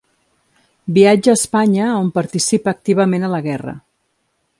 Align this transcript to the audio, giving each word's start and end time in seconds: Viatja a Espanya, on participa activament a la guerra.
Viatja 0.95 1.31
a 1.33 1.35
Espanya, 1.39 1.89
on 2.05 2.09
participa 2.15 2.73
activament 2.77 3.27
a 3.29 3.33
la 3.35 3.43
guerra. 3.49 3.75